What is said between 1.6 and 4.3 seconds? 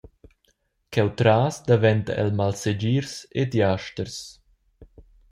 daventa el malsegirs ed jasters.